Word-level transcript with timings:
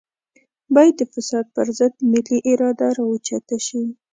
بايد 0.73 0.95
د 0.97 1.01
فساد 1.13 1.45
پر 1.55 1.67
ضد 1.77 1.93
ملي 2.11 2.37
اراده 2.51 2.87
راوچته 2.97 3.57
شي. 3.67 3.83